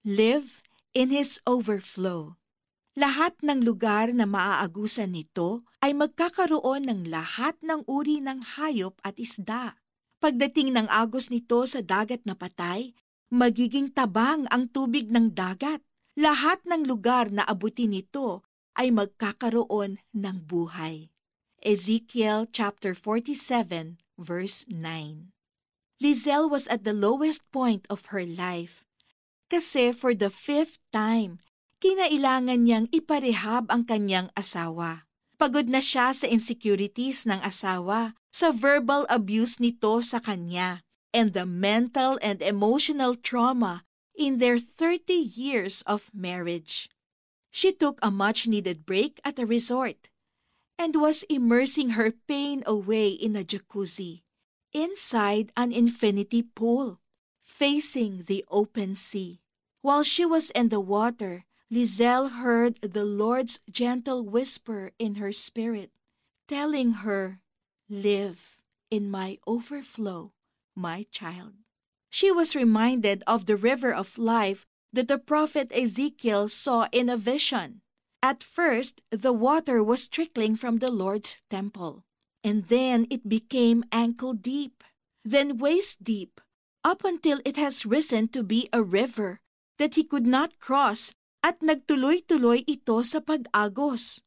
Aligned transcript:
live 0.00 0.64
in 0.96 1.12
His 1.12 1.36
overflow. 1.44 2.40
Lahat 2.96 3.36
ng 3.44 3.60
lugar 3.60 4.10
na 4.16 4.24
maaagusan 4.24 5.12
nito 5.12 5.68
ay 5.84 5.92
magkakaroon 5.92 6.88
ng 6.88 7.00
lahat 7.12 7.54
ng 7.60 7.84
uri 7.84 8.24
ng 8.24 8.40
hayop 8.56 8.96
at 9.04 9.20
isda. 9.20 9.76
Pagdating 10.20 10.72
ng 10.76 10.88
agos 10.88 11.28
nito 11.28 11.64
sa 11.68 11.84
dagat 11.84 12.24
na 12.24 12.32
patay, 12.32 12.96
magiging 13.28 13.92
tabang 13.92 14.48
ang 14.48 14.68
tubig 14.72 15.08
ng 15.12 15.32
dagat. 15.36 15.84
Lahat 16.16 16.60
ng 16.64 16.84
lugar 16.84 17.28
na 17.32 17.44
abutin 17.44 17.92
nito 17.92 18.44
ay 18.76 18.92
magkakaroon 18.92 20.00
ng 20.16 20.36
buhay. 20.44 21.12
Ezekiel 21.60 22.48
chapter 22.48 22.96
47 22.96 24.00
verse 24.16 24.64
9. 24.68 25.32
Lizelle 26.00 26.48
was 26.48 26.64
at 26.72 26.88
the 26.88 26.96
lowest 26.96 27.44
point 27.52 27.84
of 27.92 28.12
her 28.12 28.24
life. 28.24 28.88
Kasi 29.50 29.90
for 29.90 30.14
the 30.14 30.30
fifth 30.30 30.78
time, 30.94 31.42
kinailangan 31.82 32.62
niyang 32.62 32.86
iparehab 32.94 33.66
ang 33.66 33.82
kanyang 33.82 34.30
asawa. 34.38 35.10
Pagod 35.42 35.66
na 35.66 35.82
siya 35.82 36.14
sa 36.14 36.30
insecurities 36.30 37.26
ng 37.26 37.42
asawa, 37.42 38.14
sa 38.30 38.54
verbal 38.54 39.10
abuse 39.10 39.58
nito 39.58 39.98
sa 40.06 40.22
kanya, 40.22 40.86
and 41.10 41.34
the 41.34 41.42
mental 41.42 42.14
and 42.22 42.38
emotional 42.38 43.18
trauma 43.18 43.82
in 44.14 44.38
their 44.38 44.62
30 44.62 45.10
years 45.18 45.82
of 45.82 46.14
marriage. 46.14 46.86
She 47.50 47.74
took 47.74 47.98
a 47.98 48.14
much 48.14 48.46
needed 48.46 48.86
break 48.86 49.18
at 49.26 49.42
a 49.42 49.48
resort 49.48 50.14
and 50.78 50.94
was 50.94 51.26
immersing 51.26 51.98
her 51.98 52.14
pain 52.30 52.62
away 52.64 53.10
in 53.10 53.34
a 53.34 53.42
jacuzzi 53.42 54.22
inside 54.70 55.50
an 55.58 55.74
infinity 55.74 56.46
pool 56.46 57.02
facing 57.42 58.30
the 58.30 58.44
open 58.46 58.94
sea. 58.94 59.39
While 59.82 60.02
she 60.02 60.26
was 60.26 60.50
in 60.50 60.68
the 60.68 60.80
water, 60.80 61.46
Lizelle 61.70 62.28
heard 62.28 62.80
the 62.82 63.04
Lord's 63.04 63.60
gentle 63.70 64.28
whisper 64.28 64.92
in 64.98 65.14
her 65.14 65.32
spirit, 65.32 65.90
telling 66.48 67.06
her, 67.06 67.40
Live 67.88 68.60
in 68.90 69.10
my 69.10 69.38
overflow, 69.46 70.32
my 70.76 71.06
child. 71.10 71.54
She 72.10 72.30
was 72.30 72.54
reminded 72.54 73.22
of 73.26 73.46
the 73.46 73.56
river 73.56 73.94
of 73.94 74.18
life 74.18 74.66
that 74.92 75.08
the 75.08 75.18
prophet 75.18 75.72
Ezekiel 75.72 76.48
saw 76.48 76.86
in 76.92 77.08
a 77.08 77.16
vision. 77.16 77.80
At 78.22 78.42
first, 78.42 79.00
the 79.10 79.32
water 79.32 79.82
was 79.82 80.08
trickling 80.08 80.56
from 80.56 80.78
the 80.78 80.90
Lord's 80.90 81.42
temple, 81.48 82.04
and 82.44 82.64
then 82.68 83.06
it 83.08 83.28
became 83.28 83.84
ankle 83.92 84.34
deep, 84.34 84.84
then 85.24 85.56
waist 85.56 86.04
deep, 86.04 86.40
up 86.84 87.02
until 87.02 87.40
it 87.46 87.56
has 87.56 87.86
risen 87.86 88.28
to 88.28 88.42
be 88.42 88.68
a 88.72 88.82
river 88.82 89.40
that 89.80 89.96
he 89.96 90.04
could 90.04 90.28
not 90.28 90.60
cross 90.60 91.16
at 91.40 91.64
nagtuloy-tuloy 91.64 92.68
ito 92.68 93.00
sa 93.00 93.16
pag-agos. 93.24 94.20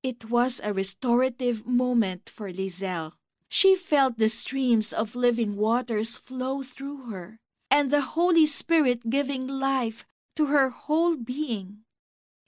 It 0.00 0.32
was 0.32 0.64
a 0.64 0.72
restorative 0.72 1.68
moment 1.68 2.32
for 2.32 2.48
Lizelle. 2.48 3.12
She 3.52 3.76
felt 3.76 4.16
the 4.16 4.32
streams 4.32 4.96
of 4.96 5.12
living 5.12 5.60
waters 5.60 6.16
flow 6.16 6.64
through 6.64 7.12
her, 7.12 7.36
and 7.68 7.92
the 7.92 8.16
Holy 8.16 8.48
Spirit 8.48 9.12
giving 9.12 9.44
life 9.44 10.08
to 10.40 10.48
her 10.48 10.72
whole 10.72 11.20
being, 11.20 11.84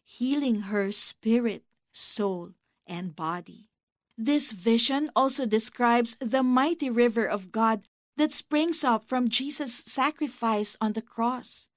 healing 0.00 0.72
her 0.72 0.90
spirit, 0.96 1.60
soul, 1.92 2.56
and 2.88 3.12
body. 3.12 3.68
This 4.16 4.56
vision 4.56 5.12
also 5.12 5.44
describes 5.44 6.16
the 6.24 6.42
mighty 6.42 6.88
river 6.88 7.28
of 7.28 7.52
God 7.52 7.84
that 8.16 8.32
springs 8.32 8.80
up 8.80 9.04
from 9.04 9.28
Jesus' 9.28 9.76
sacrifice 9.76 10.72
on 10.80 10.96
the 10.96 11.04
cross 11.04 11.68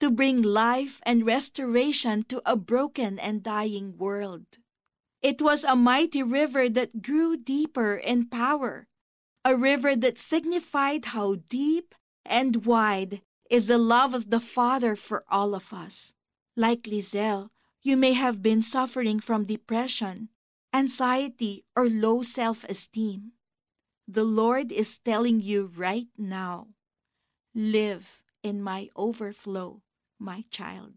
to 0.00 0.10
bring 0.10 0.42
life 0.42 1.00
and 1.04 1.26
restoration 1.26 2.22
to 2.24 2.42
a 2.44 2.56
broken 2.56 3.18
and 3.18 3.42
dying 3.42 3.96
world. 3.98 4.46
It 5.22 5.42
was 5.42 5.62
a 5.62 5.76
mighty 5.76 6.22
river 6.22 6.68
that 6.70 7.02
grew 7.02 7.36
deeper 7.36 7.94
in 7.94 8.26
power, 8.26 8.88
a 9.44 9.54
river 9.54 9.94
that 9.94 10.18
signified 10.18 11.06
how 11.06 11.36
deep 11.48 11.94
and 12.24 12.64
wide 12.64 13.20
is 13.50 13.66
the 13.66 13.76
love 13.78 14.14
of 14.14 14.30
the 14.30 14.40
Father 14.40 14.96
for 14.96 15.24
all 15.28 15.54
of 15.54 15.72
us. 15.72 16.14
Like 16.56 16.84
Lizelle, 16.84 17.50
you 17.82 17.96
may 17.96 18.14
have 18.14 18.42
been 18.42 18.62
suffering 18.62 19.20
from 19.20 19.44
depression, 19.44 20.30
anxiety, 20.72 21.64
or 21.76 21.88
low 21.88 22.22
self 22.22 22.64
esteem. 22.64 23.32
The 24.08 24.24
Lord 24.24 24.72
is 24.72 24.98
telling 24.98 25.40
you 25.40 25.70
right 25.76 26.08
now 26.16 26.68
live 27.54 28.22
in 28.42 28.62
my 28.62 28.88
overflow 28.96 29.82
my 30.20 30.44
child. 30.50 30.94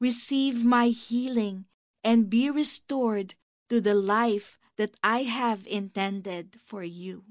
Receive 0.00 0.64
my 0.64 0.88
healing 0.88 1.66
and 2.02 2.28
be 2.28 2.50
restored 2.50 3.34
to 3.68 3.80
the 3.80 3.94
life 3.94 4.58
that 4.76 4.96
I 5.02 5.22
have 5.22 5.66
intended 5.66 6.56
for 6.58 6.82
you. 6.82 7.24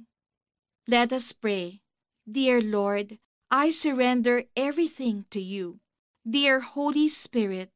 Let 0.87 1.11
us 1.11 1.33
pray. 1.33 1.81
Dear 2.29 2.61
Lord, 2.61 3.19
I 3.49 3.69
surrender 3.69 4.43
everything 4.55 5.25
to 5.31 5.41
you. 5.41 5.79
Dear 6.27 6.61
Holy 6.61 7.07
Spirit, 7.07 7.71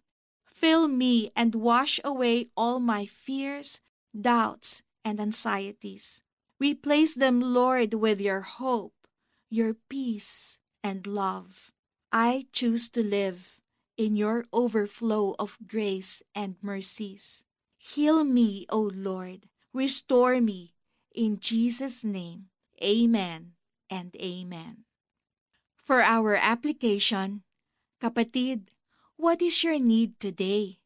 fill 0.48 0.88
me 0.88 1.32
and 1.36 1.54
wash 1.56 2.00
away 2.06 2.48
all 2.56 2.80
my 2.80 3.06
fears, 3.06 3.82
doubts, 4.20 4.84
and 5.04 5.20
anxieties. 5.20 6.22
Replace 6.60 7.16
them, 7.16 7.42
Lord, 7.42 7.94
with 7.96 8.22
your 8.22 8.42
hope, 8.42 8.94
your 9.50 9.76
peace, 9.90 10.60
and 10.82 11.06
love. 11.06 11.72
I 12.16 12.48
choose 12.56 12.88
to 12.96 13.04
live 13.04 13.60
in 13.98 14.16
your 14.16 14.46
overflow 14.54 15.36
of 15.38 15.60
grace 15.68 16.24
and 16.32 16.56
mercies. 16.62 17.44
Heal 17.76 18.24
me, 18.24 18.66
O 18.70 18.90
Lord. 18.96 19.52
Restore 19.74 20.40
me. 20.40 20.80
In 21.14 21.44
Jesus' 21.44 22.06
name, 22.08 22.48
amen 22.82 23.60
and 23.90 24.16
amen. 24.16 24.88
For 25.76 26.00
our 26.00 26.40
application, 26.40 27.44
kapatid, 28.00 28.72
what 29.18 29.42
is 29.42 29.60
your 29.62 29.78
need 29.78 30.16
today? 30.18 30.80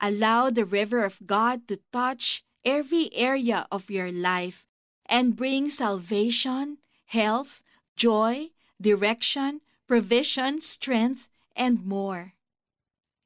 Allow 0.00 0.50
the 0.50 0.64
river 0.64 1.02
of 1.02 1.26
God 1.26 1.66
to 1.66 1.82
touch 1.90 2.44
every 2.64 3.10
area 3.10 3.66
of 3.72 3.90
your 3.90 4.12
life 4.12 4.66
and 5.06 5.34
bring 5.34 5.68
salvation, 5.68 6.78
health, 7.06 7.60
joy, 7.96 8.54
direction, 8.80 9.62
provision, 9.90 10.62
strength, 10.62 11.26
and 11.58 11.82
more. 11.82 12.38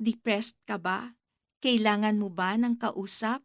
Depressed 0.01 0.57
ka 0.65 0.81
ba? 0.81 1.13
Kailangan 1.61 2.17
mo 2.17 2.33
ba 2.33 2.57
ng 2.57 2.81
kausap? 2.81 3.45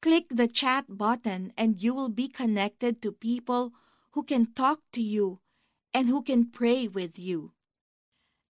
Click 0.00 0.32
the 0.32 0.48
chat 0.48 0.88
button 0.88 1.52
and 1.60 1.84
you 1.84 1.92
will 1.92 2.08
be 2.08 2.24
connected 2.24 3.04
to 3.04 3.12
people 3.12 3.76
who 4.16 4.24
can 4.24 4.48
talk 4.56 4.80
to 4.96 5.04
you 5.04 5.44
and 5.92 6.08
who 6.08 6.24
can 6.24 6.48
pray 6.48 6.88
with 6.88 7.20
you. 7.20 7.52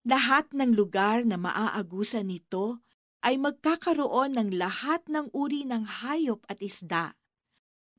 Lahat 0.07 0.47
ng 0.55 0.79
lugar 0.79 1.27
na 1.27 1.35
maaagusan 1.35 2.31
nito 2.31 2.87
ay 3.27 3.35
magkakaroon 3.35 4.39
ng 4.39 4.55
lahat 4.55 5.03
ng 5.11 5.27
uri 5.35 5.67
ng 5.67 5.83
hayop 6.07 6.39
at 6.47 6.63
isda. 6.63 7.19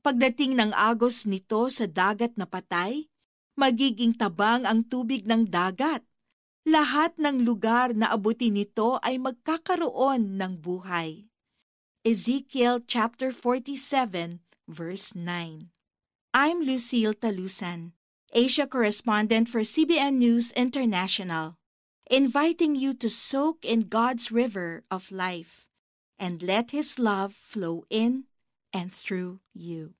Pagdating 0.00 0.56
ng 0.56 0.72
agos 0.72 1.28
nito 1.28 1.68
sa 1.68 1.84
dagat 1.84 2.40
na 2.40 2.48
patay, 2.48 3.12
magiging 3.56 4.12
tabang 4.12 4.68
ang 4.68 4.84
tubig 4.84 5.24
ng 5.24 5.48
dagat. 5.48 6.04
Lahat 6.68 7.16
ng 7.16 7.42
lugar 7.42 7.96
na 7.96 8.12
abutin 8.12 8.54
nito 8.54 9.00
ay 9.00 9.16
magkakaroon 9.16 10.36
ng 10.36 10.60
buhay. 10.60 11.26
Ezekiel 12.04 12.84
chapter 12.84 13.32
47 13.32 14.44
verse 14.68 15.16
9. 15.16 15.72
I'm 16.36 16.58
Lucille 16.60 17.16
Talusan, 17.16 17.96
Asia 18.36 18.68
correspondent 18.68 19.48
for 19.48 19.64
CBN 19.64 20.20
News 20.20 20.52
International, 20.52 21.56
inviting 22.10 22.76
you 22.76 22.92
to 23.00 23.08
soak 23.08 23.64
in 23.64 23.88
God's 23.88 24.28
river 24.30 24.84
of 24.90 25.08
life 25.08 25.66
and 26.20 26.42
let 26.42 26.76
his 26.76 26.98
love 26.98 27.32
flow 27.32 27.88
in 27.88 28.28
and 28.74 28.92
through 28.92 29.40
you. 29.54 29.96